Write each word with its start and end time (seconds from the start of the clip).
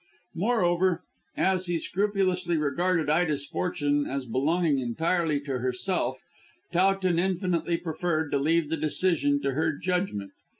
Moreover, 0.33 1.03
as 1.37 1.67
he 1.67 1.77
scrupulously 1.77 2.57
regarded 2.57 3.07
Ida's 3.07 3.45
fortune 3.45 4.07
as 4.07 4.25
belonging 4.25 4.79
entirely 4.79 5.39
to 5.41 5.59
herself, 5.59 6.17
Towton 6.73 7.19
infinitely 7.19 7.77
preferred 7.77 8.31
to 8.31 8.39
leave 8.39 8.69
the 8.71 8.77
decision 8.77 9.39
to 9.43 9.51
her 9.51 9.73
judgment. 9.77 10.31